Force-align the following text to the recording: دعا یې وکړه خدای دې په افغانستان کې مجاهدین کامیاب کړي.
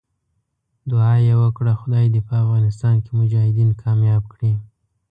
دعا 0.89 1.13
یې 1.27 1.33
وکړه 1.41 1.71
خدای 1.81 2.05
دې 2.13 2.21
په 2.27 2.33
افغانستان 2.43 2.95
کې 3.03 3.11
مجاهدین 3.19 3.69
کامیاب 3.83 4.23
کړي. 4.33 4.53